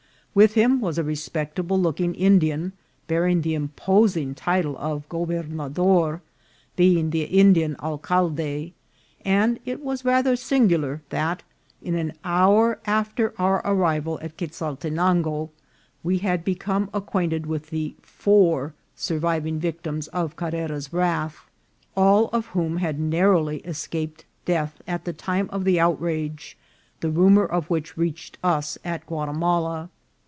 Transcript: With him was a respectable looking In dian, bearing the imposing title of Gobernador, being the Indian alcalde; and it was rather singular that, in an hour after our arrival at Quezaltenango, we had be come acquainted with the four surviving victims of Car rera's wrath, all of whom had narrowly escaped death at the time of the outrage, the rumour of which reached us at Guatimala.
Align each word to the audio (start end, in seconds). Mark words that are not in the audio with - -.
With 0.33 0.53
him 0.53 0.79
was 0.79 0.97
a 0.97 1.03
respectable 1.03 1.77
looking 1.77 2.15
In 2.15 2.39
dian, 2.39 2.71
bearing 3.05 3.41
the 3.41 3.53
imposing 3.53 4.33
title 4.33 4.77
of 4.77 5.09
Gobernador, 5.09 6.21
being 6.77 7.09
the 7.09 7.23
Indian 7.25 7.75
alcalde; 7.83 8.71
and 9.25 9.59
it 9.65 9.83
was 9.83 10.05
rather 10.05 10.37
singular 10.37 11.01
that, 11.09 11.43
in 11.81 11.95
an 11.95 12.13
hour 12.23 12.79
after 12.85 13.33
our 13.37 13.57
arrival 13.67 14.19
at 14.21 14.37
Quezaltenango, 14.37 15.49
we 16.01 16.19
had 16.19 16.45
be 16.45 16.55
come 16.55 16.89
acquainted 16.93 17.45
with 17.45 17.69
the 17.69 17.93
four 18.01 18.73
surviving 18.95 19.59
victims 19.59 20.07
of 20.07 20.37
Car 20.37 20.51
rera's 20.51 20.93
wrath, 20.93 21.49
all 21.93 22.29
of 22.31 22.45
whom 22.55 22.77
had 22.77 23.01
narrowly 23.01 23.57
escaped 23.65 24.23
death 24.45 24.81
at 24.87 25.03
the 25.03 25.11
time 25.11 25.49
of 25.51 25.65
the 25.65 25.77
outrage, 25.77 26.57
the 27.01 27.11
rumour 27.11 27.45
of 27.45 27.69
which 27.69 27.97
reached 27.97 28.37
us 28.45 28.77
at 28.85 29.05
Guatimala. 29.05 29.89